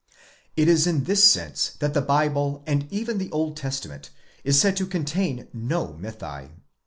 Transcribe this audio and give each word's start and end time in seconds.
It 0.57 0.67
is 0.67 0.87
in 0.87 1.03
this 1.03 1.23
sense 1.23 1.73
that 1.77 1.93
the 1.93 2.01
Bible, 2.01 2.63
and 2.65 2.91
even 2.91 3.19
the 3.19 3.29
Old 3.31 3.55
Testament, 3.55 4.09
is 4.43 4.59
said 4.59 4.75
to 4.77 4.87
contain 4.87 5.47
no 5.53 5.89
mythi. 5.89 6.49